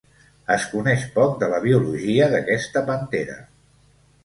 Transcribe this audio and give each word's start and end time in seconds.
Es 0.53 0.63
coneix 0.71 1.03
poc 1.17 1.35
de 1.43 1.51
la 1.51 1.59
biologia 1.67 2.31
d'aquesta 2.33 2.85
pantera. 2.91 3.39